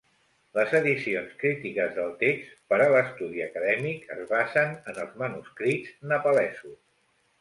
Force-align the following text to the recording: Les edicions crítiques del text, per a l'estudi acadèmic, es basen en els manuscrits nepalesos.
Les 0.59 0.71
edicions 0.77 1.35
crítiques 1.43 1.91
del 1.97 2.09
text, 2.23 2.55
per 2.73 2.79
a 2.85 2.89
l'estudi 2.95 3.43
acadèmic, 3.49 4.09
es 4.17 4.25
basen 4.33 4.73
en 4.93 4.99
els 5.05 5.15
manuscrits 5.25 5.93
nepalesos. 6.15 6.79